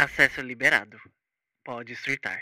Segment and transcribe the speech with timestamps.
[0.00, 0.96] Acesso liberado.
[1.64, 2.40] Pode surtar.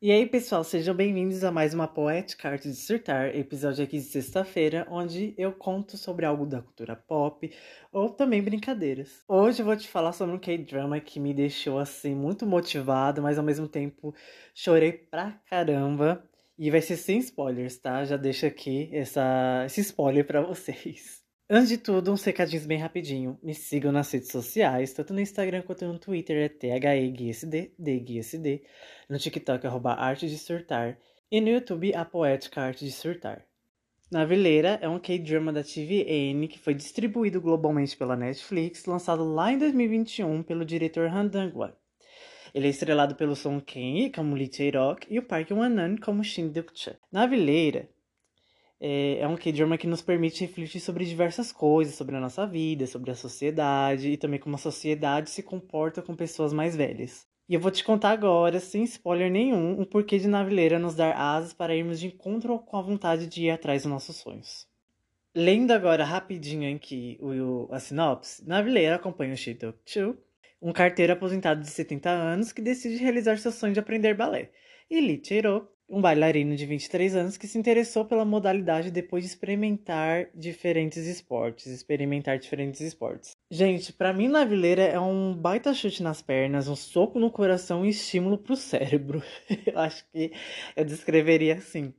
[0.00, 4.04] E aí, pessoal, sejam bem-vindos a mais uma Poetic Art de Surtar, episódio aqui de
[4.04, 7.52] sexta-feira, onde eu conto sobre algo da cultura pop
[7.90, 9.24] ou também brincadeiras.
[9.26, 13.36] Hoje eu vou te falar sobre um K-drama que me deixou assim muito motivado, mas
[13.36, 14.14] ao mesmo tempo
[14.54, 16.24] chorei pra caramba.
[16.58, 18.04] E vai ser sem spoilers, tá?
[18.04, 21.22] Já deixo aqui essa, esse spoiler para vocês.
[21.48, 23.38] Antes de tudo, uns recadinhos bem rapidinho.
[23.42, 26.80] Me sigam nas redes sociais, tanto no Instagram quanto no Twitter, é
[27.78, 28.62] DGuiSD,
[29.08, 30.98] no TikTok, arroba Arte de Surtar,
[31.30, 33.46] e no YouTube, a Poética Arte de Surtar.
[34.10, 39.58] Navileira é um K-drama da TVN que foi distribuído globalmente pela Netflix, lançado lá em
[39.58, 41.72] 2021 pelo diretor Han Dang-hwan.
[42.54, 46.48] Ele é estrelado pelo Song Kang como Lee Chae-rok e o Park Wan-nan como Shin
[46.48, 46.96] Duk-chan.
[47.10, 47.88] Navileira
[48.80, 52.86] é, é um K-drama que nos permite refletir sobre diversas coisas, sobre a nossa vida,
[52.86, 57.26] sobre a sociedade e também como a sociedade se comporta com pessoas mais velhas.
[57.48, 61.16] E eu vou te contar agora, sem spoiler nenhum, o porquê de Navileira nos dar
[61.16, 64.66] asas para irmos de encontro com a vontade de ir atrás dos nossos sonhos.
[65.32, 70.16] Lendo agora rapidinho aqui o, a sinopse, Navileira acompanha o Shidok-chu,
[70.60, 74.50] um carteiro aposentado de 70 anos que decide realizar seu sonho de aprender balé,
[74.90, 79.30] e Lee Cheiro, um bailarino de 23 anos que se interessou pela modalidade depois de
[79.30, 83.36] experimentar diferentes esportes, experimentar diferentes esportes.
[83.50, 87.90] Gente, para mim Navileira é um baita chute nas pernas, um soco no coração e
[87.90, 89.22] estímulo pro cérebro.
[89.66, 90.32] eu acho que
[90.74, 91.94] eu descreveria assim.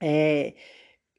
[0.00, 0.54] É,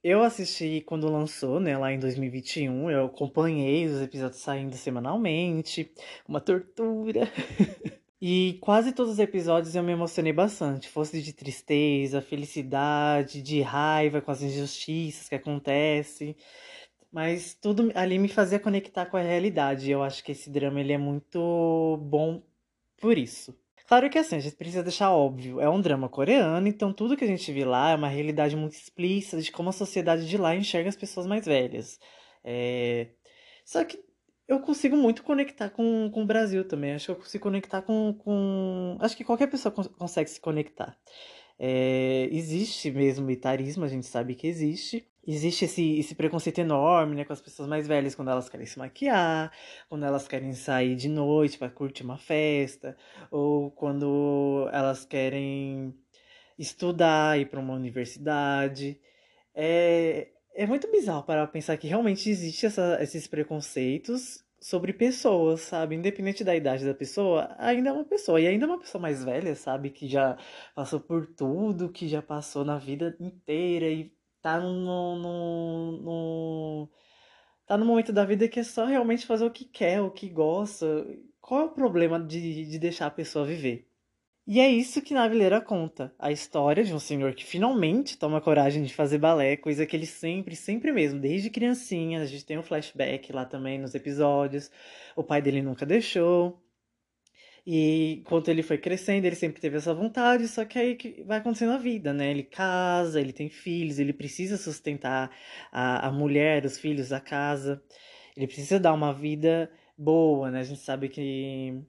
[0.03, 2.91] eu assisti quando lançou, né, lá em 2021.
[2.91, 5.91] Eu acompanhei os episódios saindo semanalmente.
[6.27, 7.21] Uma tortura.
[8.21, 10.89] e quase todos os episódios eu me emocionei bastante.
[10.89, 16.35] Fosse de tristeza, felicidade, de raiva com as injustiças que acontecem.
[17.11, 19.89] Mas tudo ali me fazia conectar com a realidade.
[19.89, 22.43] Eu acho que esse drama ele é muito bom
[22.99, 23.55] por isso.
[23.87, 27.23] Claro que assim, a gente precisa deixar óbvio, é um drama coreano, então tudo que
[27.23, 30.55] a gente vê lá é uma realidade muito explícita de como a sociedade de lá
[30.55, 31.99] enxerga as pessoas mais velhas.
[32.43, 33.09] É...
[33.65, 33.99] Só que
[34.47, 36.93] eu consigo muito conectar com, com o Brasil também.
[36.93, 38.13] Acho que eu consigo conectar com.
[38.13, 38.97] com...
[38.99, 40.97] Acho que qualquer pessoa cons consegue se conectar.
[41.59, 42.27] É...
[42.31, 47.33] Existe mesmo etarismo, a gente sabe que existe existe esse, esse preconceito enorme, né, com
[47.33, 49.51] as pessoas mais velhas quando elas querem se maquiar,
[49.89, 52.95] quando elas querem sair de noite para curtir uma festa,
[53.31, 55.95] ou quando elas querem
[56.57, 58.99] estudar, ir para uma universidade.
[59.55, 65.95] É, é muito bizarro para pensar que realmente existe essa, esses preconceitos sobre pessoas, sabe?
[65.95, 68.39] Independente da idade da pessoa, ainda é uma pessoa.
[68.39, 69.89] E ainda é uma pessoa mais velha, sabe?
[69.89, 70.37] Que já
[70.75, 76.89] passou por tudo, que já passou na vida inteira e tá no, no, no,
[77.65, 80.29] tá no momento da vida que é só realmente fazer o que quer, o que
[80.29, 81.07] gosta.
[81.41, 83.87] Qual é o problema de, de deixar a pessoa viver?
[84.45, 86.13] E é isso que Navileira conta.
[86.19, 90.05] A história de um senhor que finalmente toma coragem de fazer balé, coisa que ele
[90.05, 94.69] sempre, sempre mesmo, desde criancinha, a gente tem um flashback lá também nos episódios.
[95.15, 96.62] O pai dele nunca deixou.
[97.65, 101.37] E enquanto ele foi crescendo, ele sempre teve essa vontade, só que aí que vai
[101.39, 102.29] acontecendo a vida, né?
[102.29, 105.31] Ele casa, ele tem filhos, ele precisa sustentar
[105.71, 107.81] a, a mulher, os filhos, a casa.
[108.35, 110.59] Ele precisa dar uma vida boa, né?
[110.59, 111.81] A gente sabe que.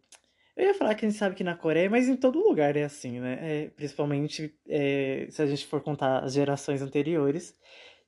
[0.56, 2.84] Eu ia falar que a gente sabe que na Coreia, mas em todo lugar é
[2.84, 3.38] assim, né?
[3.64, 7.54] É, principalmente é, se a gente for contar as gerações anteriores,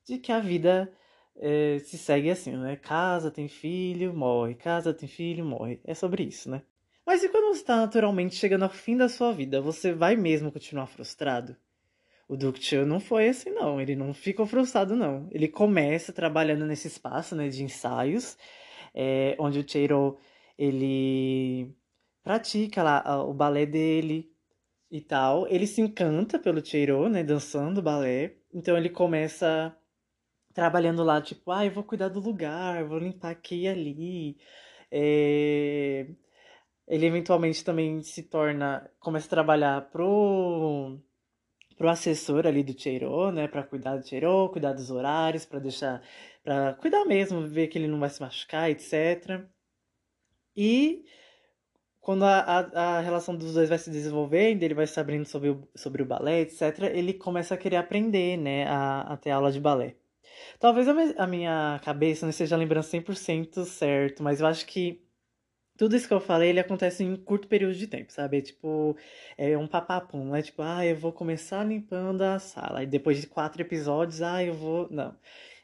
[0.07, 0.93] de que a vida
[1.37, 2.77] é, se segue assim, né?
[2.77, 4.55] Casa, tem filho, morre.
[4.55, 5.81] Casa, tem filho, morre.
[5.85, 6.63] É sobre isso, né?
[7.07, 10.51] Mas e quando você está naturalmente chegando ao fim da sua vida, você vai mesmo
[10.51, 11.57] continuar frustrado?
[12.29, 13.81] O Duke não foi assim, não.
[13.81, 15.29] Ele não ficou frustrado, não.
[15.31, 18.37] Ele começa trabalhando nesse espaço né, de ensaios,
[18.93, 20.19] é, onde o Cheiro
[20.59, 21.73] ele
[22.25, 24.29] pratica lá o balé dele
[24.91, 25.47] e tal.
[25.47, 28.35] Ele se encanta pelo Cheiro, né, dançando balé.
[28.53, 29.77] Então ele começa
[30.53, 34.37] trabalhando lá, tipo, ah, eu vou cuidar do lugar, vou limpar aqui e ali.
[34.91, 36.09] É
[36.87, 40.99] ele eventualmente também se torna, começa a trabalhar pro
[41.77, 46.03] pro assessor ali do Cheiro, né, para cuidar do Cheiro, cuidar dos horários, para deixar
[46.43, 49.45] para cuidar mesmo, ver que ele não vai se machucar, etc.
[50.57, 51.05] E
[52.01, 55.51] quando a, a, a, relação dos dois vai se desenvolvendo, ele vai se abrindo sobre
[55.51, 59.51] o, sobre o balé, etc., ele começa a querer aprender, né, a, a ter aula
[59.53, 59.97] de balé.
[60.61, 60.95] Talvez a,
[61.25, 65.06] a minha cabeça não esteja lembrando 100% certo, mas eu acho que
[65.77, 68.39] tudo isso que eu falei, ele acontece em um curto período de tempo, sabe?
[68.39, 68.97] É tipo,
[69.37, 73.21] é um papapum, não é tipo, ah, eu vou começar limpando a sala, e depois
[73.21, 74.89] de quatro episódios, ah, eu vou.
[74.91, 75.15] Não.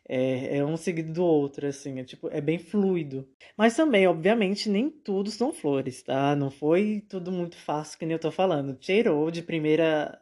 [0.09, 3.27] É, é um seguido do outro, assim, é tipo, é bem fluido.
[3.57, 6.35] Mas também, obviamente, nem tudo são flores, tá?
[6.37, 8.77] Não foi tudo muito fácil que nem eu tô falando.
[8.81, 10.21] Cheirou de primeira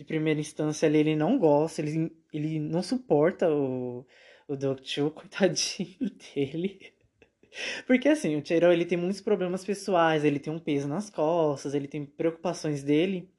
[0.00, 4.06] de primeira instância ali, ele não gosta, ele, ele não suporta o,
[4.48, 6.94] o Dokchu, coitadinho dele.
[7.86, 11.74] Porque assim, o Cheiro, ele tem muitos problemas pessoais, ele tem um peso nas costas,
[11.74, 13.30] ele tem preocupações dele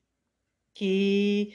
[0.73, 1.53] que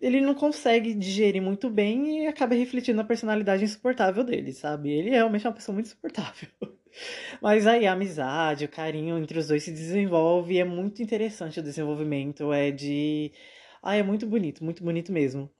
[0.00, 4.90] ele não consegue digerir muito bem e acaba refletindo na personalidade insuportável dele, sabe?
[4.90, 6.48] Ele realmente é uma pessoa muito insuportável.
[7.40, 11.60] Mas aí a amizade, o carinho entre os dois se desenvolve e é muito interessante
[11.60, 12.52] o desenvolvimento.
[12.52, 13.32] É de.
[13.82, 15.50] Ah, é muito bonito, muito bonito mesmo.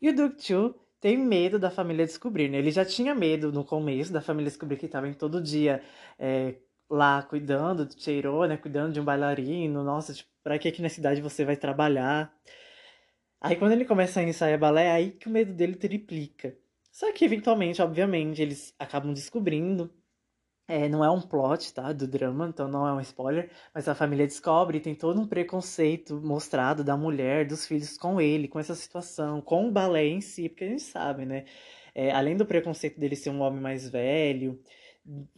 [0.00, 2.58] E o Duke Chu tem medo da família descobrir, né?
[2.58, 5.82] Ele já tinha medo no começo da família descobrir que estava todo dia
[6.18, 6.56] é,
[6.90, 8.56] lá cuidando do Cheiro, né?
[8.56, 9.84] Cuidando de um bailarino.
[9.84, 12.32] Nossa, tipo, pra que aqui na cidade você vai trabalhar?
[13.40, 16.56] Aí quando ele começa a ensaiar balé, é aí que o medo dele triplica.
[16.90, 19.92] Só que eventualmente, obviamente, eles acabam descobrindo.
[20.70, 21.92] É, não é um plot, tá?
[21.94, 23.50] Do drama, então não é um spoiler.
[23.74, 28.20] Mas a família descobre e tem todo um preconceito mostrado da mulher, dos filhos com
[28.20, 31.46] ele, com essa situação, com o balé em si, porque a gente sabe, né?
[31.94, 34.60] É, além do preconceito dele ser um homem mais velho,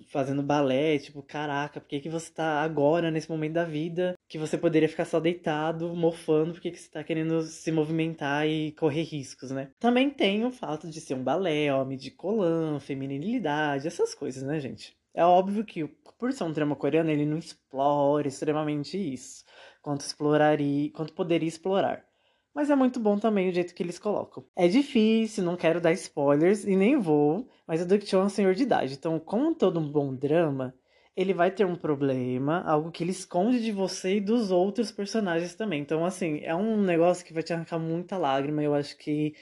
[0.08, 4.36] fazendo balé, tipo, caraca, por que, que você tá agora, nesse momento da vida, que
[4.38, 8.72] você poderia ficar só deitado, mofando, por que, que você tá querendo se movimentar e
[8.72, 9.70] correr riscos, né?
[9.78, 14.58] Também tem o fato de ser um balé, homem de colã, feminilidade, essas coisas, né,
[14.58, 14.99] gente?
[15.14, 15.86] É óbvio que,
[16.18, 19.44] por ser um drama coreano, ele não explora extremamente isso,
[19.82, 22.04] quanto exploraria, quanto poderia explorar.
[22.54, 24.44] Mas é muito bom também o jeito que eles colocam.
[24.56, 28.54] É difícil, não quero dar spoilers e nem vou, mas o Cho é um senhor
[28.54, 28.94] de idade.
[28.94, 30.74] Então, como todo um bom drama,
[31.16, 35.54] ele vai ter um problema, algo que ele esconde de você e dos outros personagens
[35.54, 35.80] também.
[35.82, 38.62] Então, assim, é um negócio que vai te arrancar muita lágrima.
[38.62, 39.34] Eu acho que.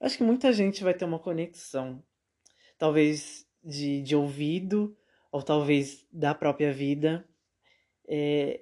[0.00, 2.02] Eu acho que muita gente vai ter uma conexão.
[2.78, 4.96] Talvez de, de ouvido,
[5.32, 7.26] ou talvez da própria vida.
[8.08, 8.60] É,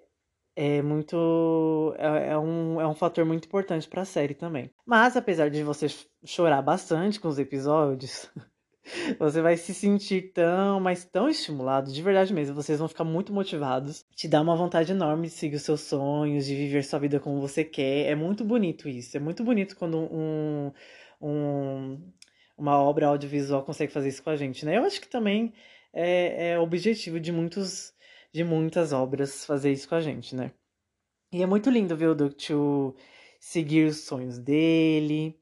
[0.57, 4.71] é muito é, é, um, é um fator muito importante para a série também.
[4.87, 5.87] Mas apesar de você
[6.25, 8.31] chorar bastante com os episódios,
[9.19, 13.33] você vai se sentir tão, mas tão estimulado, de verdade mesmo, vocês vão ficar muito
[13.33, 17.21] motivados, te dá uma vontade enorme de seguir os seus sonhos, de viver sua vida
[17.21, 18.07] como você quer.
[18.07, 19.17] É muito bonito isso.
[19.17, 20.73] É muito bonito quando um,
[21.21, 21.99] um
[22.57, 24.79] uma obra audiovisual consegue fazer isso com a gente, né?
[24.79, 25.53] Eu acho que também
[25.93, 27.93] é, é objetivo de muitos
[28.33, 30.53] de muitas obras fazer isso com a gente, né?
[31.33, 32.95] E é muito lindo ver o Ductu
[33.41, 35.39] seguir os sonhos dele.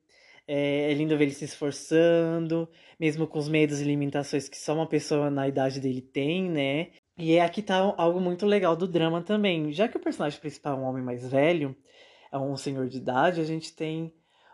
[0.47, 2.69] É, é, lindo ver ele se esforçando,
[2.99, 6.91] mesmo com os medos e limitações que só uma pessoa na idade dele tem, né?
[7.17, 9.73] E é aqui tá algo muito legal do drama também.
[9.73, 11.77] Já que o personagem principal é um homem mais velho,
[12.31, 14.13] é um senhor de idade, a gente tem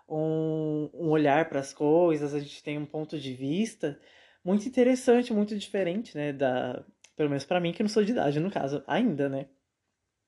[0.08, 4.00] um, um olhar para as coisas, a gente tem um ponto de vista
[4.44, 6.84] muito interessante, muito diferente, né, da,
[7.16, 9.49] pelo menos para mim, que não sou de idade, no caso, ainda, né?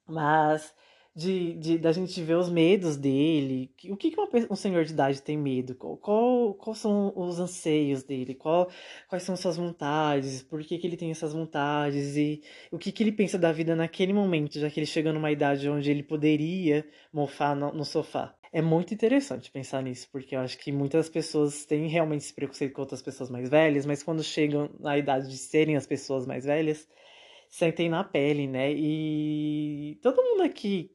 [0.06, 0.74] Mas
[1.14, 4.92] de, de da gente ver os medos dele, o que, que uma, um senhor de
[4.92, 8.70] idade tem medo, qual, qual, qual são os anseios dele, qual,
[9.08, 13.02] quais são suas vontades, por que, que ele tem essas vontades e o que, que
[13.02, 16.86] ele pensa da vida naquele momento, já que ele chegou numa idade onde ele poderia
[17.12, 18.34] mofar no, no sofá.
[18.52, 22.73] É muito interessante pensar nisso, porque eu acho que muitas pessoas têm realmente esse preconceito
[22.73, 26.45] com outras pessoas mais velhas, mas quando chegam na idade de serem as pessoas mais
[26.45, 26.88] velhas,
[27.49, 28.73] sentem na pele, né?
[28.73, 30.92] E todo mundo aqui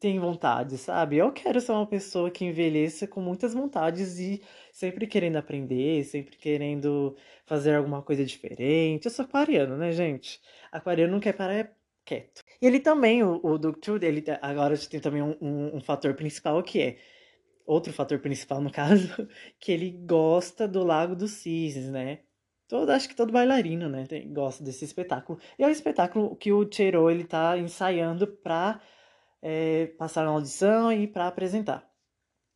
[0.00, 1.16] tem vontade, sabe?
[1.18, 6.36] Eu quero ser uma pessoa que envelheça com muitas vontades e sempre querendo aprender, sempre
[6.36, 7.16] querendo
[7.46, 9.06] fazer alguma coisa diferente.
[9.06, 10.40] Eu sou aquariano, né, gente?
[10.72, 11.72] Aquariano não quer parar
[12.04, 12.43] quieto.
[12.60, 16.62] E ele também, o, o Duke ele agora tem também um, um, um, fator principal
[16.62, 16.96] que é
[17.66, 19.08] outro fator principal no caso,
[19.58, 22.20] que ele gosta do Lago dos Cisnes, né?
[22.68, 25.38] Todo, acho que todo bailarino, né, tem, gosta desse espetáculo.
[25.58, 28.80] E é o espetáculo que o Cheiro ele tá ensaiando para
[29.42, 31.86] é, passar na audição e para apresentar.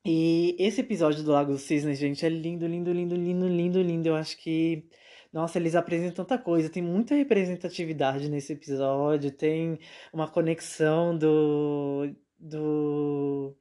[0.04, 4.08] E esse episódio do Lago dos Cisnes, gente, é lindo, lindo, lindo, lindo, lindo, lindo.
[4.08, 4.88] Eu acho que
[5.32, 9.78] nossa, eles apresentam tanta coisa, tem muita representatividade nesse episódio, tem
[10.12, 12.14] uma conexão do.
[12.38, 13.54] do.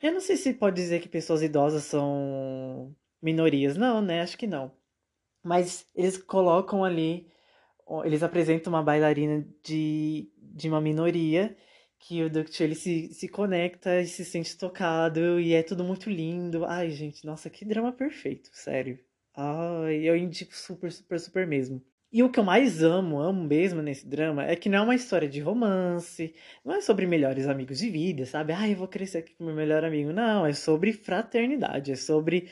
[0.00, 4.22] Eu não sei se pode dizer que pessoas idosas são minorias, não, né?
[4.22, 4.72] Acho que não.
[5.42, 7.30] Mas eles colocam ali,
[8.04, 11.56] eles apresentam uma bailarina de, de uma minoria
[11.98, 16.08] que o Duct ele se, se conecta e se sente tocado e é tudo muito
[16.10, 16.64] lindo.
[16.64, 18.98] Ai, gente, nossa, que drama perfeito, sério.
[19.40, 21.80] Ai, eu indico super, super, super mesmo.
[22.10, 24.94] E o que eu mais amo, amo mesmo nesse drama, é que não é uma
[24.96, 28.52] história de romance, não é sobre melhores amigos de vida, sabe?
[28.52, 30.12] Ai, eu vou crescer aqui com meu melhor amigo.
[30.12, 32.48] Não, é sobre fraternidade, é sobre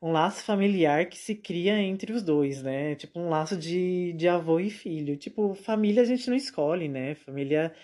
[0.00, 2.94] um laço familiar que se cria entre os dois, né?
[2.94, 5.16] Tipo um laço de, de avô e filho.
[5.18, 7.14] Tipo, família a gente não escolhe, né?
[7.16, 7.74] Família.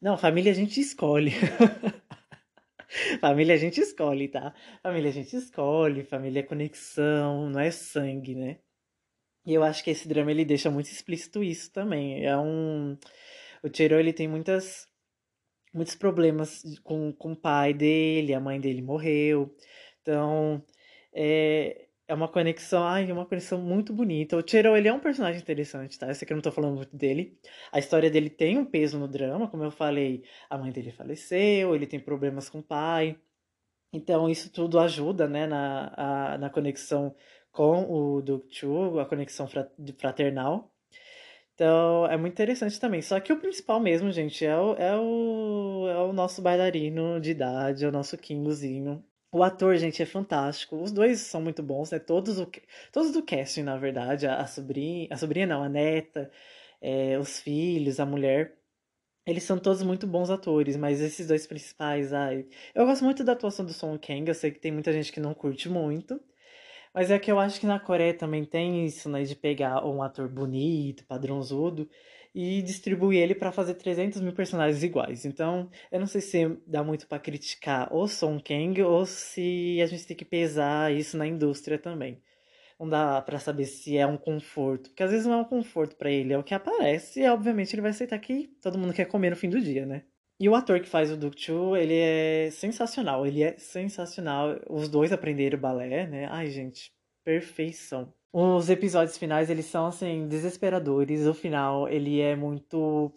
[0.00, 1.32] Não, família a gente escolhe.
[3.20, 4.54] família a gente escolhe, tá?
[4.82, 8.58] Família a gente escolhe, família é conexão, não é sangue, né?
[9.46, 12.24] E eu acho que esse drama ele deixa muito explícito isso também.
[12.24, 12.96] É um.
[13.62, 14.86] O Cheiro ele tem muitas
[15.72, 19.54] muitos problemas com, com o pai dele, a mãe dele morreu.
[20.02, 20.62] Então,
[21.12, 24.36] é, é uma conexão, ai, é uma conexão muito bonita.
[24.36, 26.08] O Cheiro, ele é um personagem interessante, tá?
[26.08, 27.38] Eu sei que eu não tô falando muito dele.
[27.72, 31.74] A história dele tem um peso no drama, como eu falei, a mãe dele faleceu,
[31.74, 33.18] ele tem problemas com o pai.
[33.92, 35.92] Então, isso tudo ajuda, né, na,
[36.34, 37.14] a, na conexão
[37.52, 39.46] com o Duk Chu, a conexão
[39.98, 40.72] fraternal.
[41.54, 43.02] Então, é muito interessante também.
[43.02, 47.30] Só que o principal mesmo, gente, é o, é o, é o nosso bailarino de
[47.30, 49.04] idade, é o nosso Kingozinho.
[49.32, 50.76] O ator, gente, é fantástico.
[50.76, 51.98] Os dois são muito bons, né?
[51.98, 52.46] Todos, o,
[52.92, 54.26] todos do casting, na verdade.
[54.26, 56.30] A, a sobrinha, a sobrinha não, a neta,
[56.80, 58.54] é, os filhos, a mulher.
[59.26, 62.46] Eles são todos muito bons atores, mas esses dois principais, ai.
[62.74, 65.20] Eu gosto muito da atuação do Song Kang, eu sei que tem muita gente que
[65.20, 66.20] não curte muito.
[66.94, 69.22] Mas é que eu acho que na Coreia também tem isso, né?
[69.24, 71.88] De pegar um ator bonito, padrãozudo,
[72.34, 75.24] e distribuir ele para fazer 300 mil personagens iguais.
[75.24, 79.86] Então, eu não sei se dá muito para criticar o Song Kang ou se a
[79.86, 82.22] gente tem que pesar isso na indústria também.
[82.80, 85.94] Não dá para saber se é um conforto, porque às vezes não é um conforto
[85.96, 89.04] para ele, é o que aparece e obviamente ele vai aceitar que todo mundo quer
[89.04, 90.02] comer no fim do dia, né?
[90.40, 94.58] E o ator que faz o Duk Chu, ele é sensacional, ele é sensacional.
[94.68, 96.26] Os dois aprenderam balé, né?
[96.30, 96.90] Ai, gente,
[97.24, 98.12] perfeição.
[98.32, 101.26] Os episódios finais, eles são, assim, desesperadores.
[101.26, 103.12] O final, ele é muito...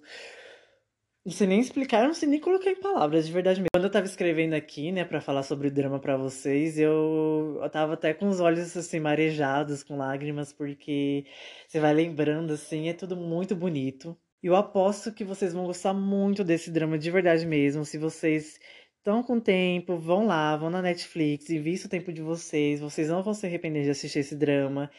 [1.26, 3.70] Não sei nem explicar, não sei nem colocar em palavras, de verdade mesmo.
[3.74, 7.70] Quando eu tava escrevendo aqui, né, para falar sobre o drama para vocês, eu, eu
[7.70, 11.26] tava até com os olhos, assim, marejados, com lágrimas, porque
[11.68, 14.16] você vai lembrando, assim, é tudo muito bonito.
[14.44, 17.84] E eu aposto que vocês vão gostar muito desse drama de verdade mesmo.
[17.84, 18.60] Se vocês
[19.06, 22.80] estão com tempo, vão lá, vão na Netflix, invista o tempo de vocês.
[22.80, 24.90] Vocês não vão se arrepender de assistir esse drama.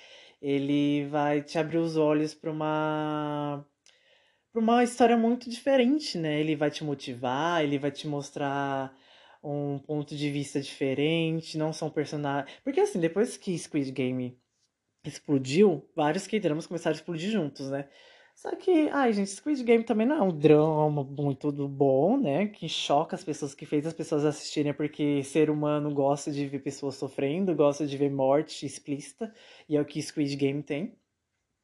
[0.40, 3.66] Ele vai te abrir os olhos para uma
[4.52, 6.40] para uma história muito diferente, né?
[6.40, 8.96] Ele vai te motivar, ele vai te mostrar
[9.42, 12.56] um ponto de vista diferente, não são personagens.
[12.62, 14.38] Porque assim, depois que Squid Game
[15.04, 17.88] explodiu, vários K-dramas começaram a explodir juntos, né?
[18.36, 22.46] Só que, ai, gente, Squid Game também não é um drama muito bom, né?
[22.48, 26.58] Que choca as pessoas, que fez as pessoas assistirem, porque ser humano gosta de ver
[26.58, 29.34] pessoas sofrendo, gosta de ver morte explícita,
[29.66, 30.94] e é o que Squid Game tem.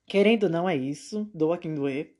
[0.06, 2.16] Querendo não é isso, doa quem doer.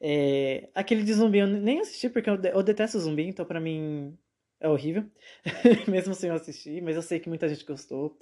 [0.00, 4.16] É, aquele de zumbi eu nem assisti, porque eu, detesto zumbi, então pra mim
[4.60, 5.04] é horrível,
[5.88, 8.16] mesmo sem eu assistir, mas eu sei que muita gente gostou.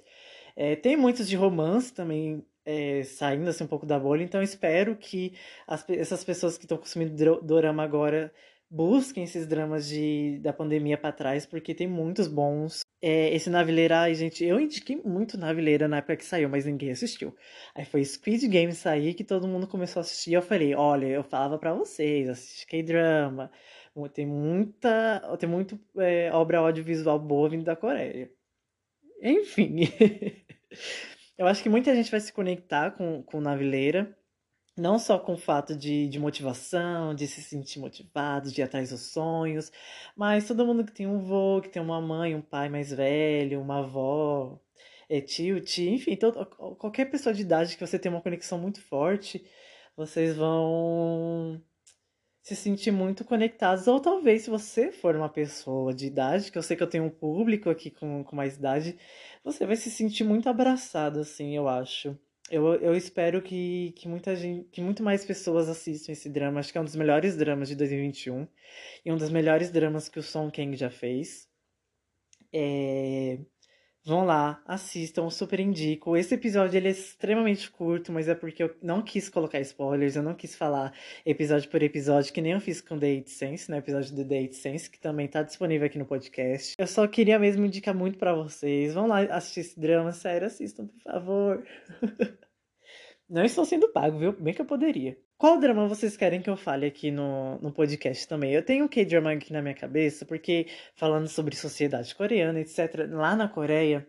[0.55, 4.93] É, tem muitos de romance também é, saindo assim um pouco da bolha, então espero
[4.97, 5.33] que
[5.65, 8.29] as, essas pessoas que estão consumindo dorama agora
[8.69, 12.81] busquem esses dramas de, da pandemia para trás, porque tem muitos bons.
[13.01, 16.91] É, esse Navileira, ai, gente, eu indiquei muito Navileira na época que saiu, mas ninguém
[16.91, 17.33] assistiu.
[17.73, 20.33] Aí foi Squid Game sair que todo mundo começou a assistir.
[20.33, 23.49] Eu falei, olha, eu falava para vocês, assiste K-drama.
[24.13, 28.29] Tem muita, tem muito é, obra audiovisual boa vindo da Coreia.
[29.21, 29.89] Enfim.
[31.37, 34.17] Eu acho que muita gente vai se conectar com, com Navileira,
[34.75, 38.89] não só com o fato de, de motivação, de se sentir motivado, de ir atrás
[38.89, 39.71] dos sonhos,
[40.15, 43.61] mas todo mundo que tem um vô, que tem uma mãe, um pai mais velho,
[43.61, 44.59] uma avó,
[45.09, 46.45] é, tio, tio, enfim, todo,
[46.77, 49.45] qualquer pessoa de idade que você tem uma conexão muito forte,
[49.95, 51.61] vocês vão
[52.47, 53.87] se sentir muito conectados.
[53.87, 57.03] Ou talvez, se você for uma pessoa de idade, que eu sei que eu tenho
[57.03, 58.97] um público aqui com, com mais idade,
[59.43, 62.17] você vai se sentir muito abraçado, assim, eu acho.
[62.49, 66.61] Eu, eu espero que, que, muita gente, que muito mais pessoas assistam esse drama.
[66.61, 68.47] Acho que é um dos melhores dramas de 2021.
[69.03, 71.49] E um dos melhores dramas que o Song Kang já fez.
[72.53, 73.39] É...
[74.07, 76.15] Vão lá, assistam, super indico.
[76.15, 80.23] Esse episódio ele é extremamente curto, mas é porque eu não quis colocar spoilers, eu
[80.23, 80.93] não quis falar
[81.25, 83.79] episódio por episódio, que nem eu fiz com The Eight Sense, né?
[83.79, 86.73] Episódio do The Eight Sense, que também tá disponível aqui no podcast.
[86.79, 88.93] Eu só queria mesmo indicar muito para vocês.
[88.93, 91.67] Vão lá assistir esse drama, sério, assistam, por favor.
[93.29, 94.31] não estou sendo pago, viu?
[94.31, 95.17] Bem que eu poderia.
[95.37, 98.53] Qual drama vocês querem que eu fale aqui no, no podcast também?
[98.53, 100.65] Eu tenho o K-drama aqui na minha cabeça, porque
[100.95, 104.07] falando sobre sociedade coreana, etc., lá na Coreia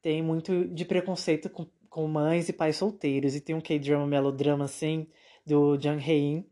[0.00, 3.36] tem muito de preconceito com, com mães e pais solteiros.
[3.36, 5.06] E tem um K-drama melodrama, assim,
[5.44, 6.46] do Jung Hae-in,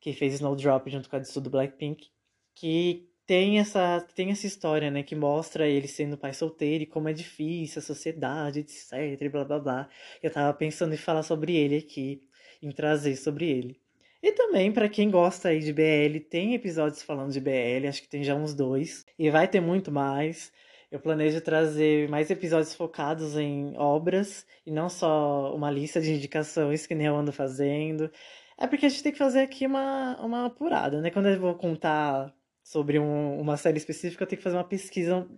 [0.00, 2.08] que fez Snowdrop junto com a Jisoo do Blackpink,
[2.56, 7.08] que tem essa, tem essa história, né, que mostra ele sendo pai solteiro e como
[7.08, 9.88] é difícil a sociedade, etc, e blá blá blá.
[10.20, 12.20] Eu tava pensando em falar sobre ele aqui,
[12.62, 13.80] em trazer sobre ele.
[14.22, 18.08] E também, para quem gosta aí de BL, tem episódios falando de BL, acho que
[18.08, 20.52] tem já uns dois, e vai ter muito mais.
[20.90, 26.86] Eu planejo trazer mais episódios focados em obras e não só uma lista de indicações
[26.86, 28.10] que nem eu ando fazendo.
[28.58, 31.10] É porque a gente tem que fazer aqui uma, uma apurada, né?
[31.10, 35.28] Quando eu vou contar sobre um, uma série específica, eu tenho que fazer uma pesquisa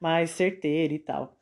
[0.00, 1.36] mais certeira e tal.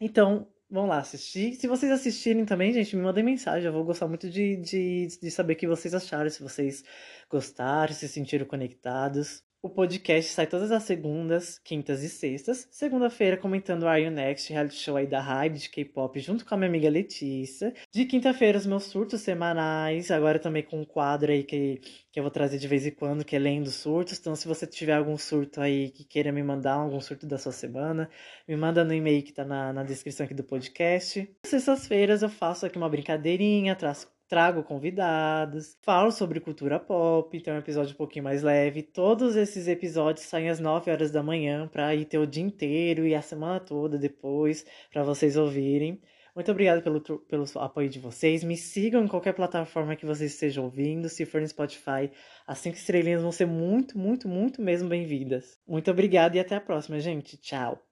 [0.00, 1.54] Então, vão lá assistir.
[1.54, 3.66] Se vocês assistirem também, gente, me mandem mensagem.
[3.66, 6.84] Eu vou gostar muito de, de, de saber o que vocês acharam, se vocês
[7.30, 9.47] gostaram, se sentiram conectados.
[9.60, 12.68] O podcast sai todas as segundas, quintas e sextas.
[12.70, 16.56] Segunda-feira, comentando Are You Next, reality show aí da Hype de K-pop, junto com a
[16.56, 17.74] minha amiga Letícia.
[17.92, 20.12] De quinta-feira, os meus surtos semanais.
[20.12, 21.80] Agora também com um quadro aí que,
[22.12, 24.16] que eu vou trazer de vez em quando, que é Lendo Surtos.
[24.20, 27.50] Então, se você tiver algum surto aí que queira me mandar, algum surto da sua
[27.50, 28.08] semana,
[28.46, 31.28] me manda no e-mail que tá na, na descrição aqui do podcast.
[31.44, 37.56] Sextas-feiras eu faço aqui uma brincadeirinha, traço trago convidados, falo sobre cultura pop, então é
[37.56, 38.82] um episódio um pouquinho mais leve.
[38.82, 43.06] Todos esses episódios saem às 9 horas da manhã para ir ter o dia inteiro
[43.06, 46.00] e a semana toda depois para vocês ouvirem.
[46.34, 48.44] Muito obrigado pelo, pelo apoio de vocês.
[48.44, 51.08] Me sigam em qualquer plataforma que vocês estejam ouvindo.
[51.08, 52.12] Se for no Spotify,
[52.46, 55.58] as cinco estrelinhas vão ser muito, muito, muito mesmo bem-vindas.
[55.66, 57.36] Muito obrigado e até a próxima, gente.
[57.38, 57.82] Tchau!